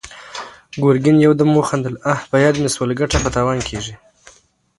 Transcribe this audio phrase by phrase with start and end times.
[0.83, 2.15] ګرګين يودم وخندل: اه!
[2.29, 3.93] په ياد مې شول، ګټه په تاوان کېږي!